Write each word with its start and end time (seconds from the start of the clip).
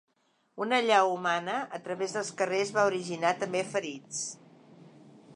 Una 0.63 0.77
allau 0.83 1.09
humana 1.17 1.57
a 1.77 1.79
través 1.87 2.15
dels 2.17 2.31
carrers 2.39 2.71
va 2.77 2.85
originar 2.93 3.33
també 3.43 3.61
ferits. 3.75 4.23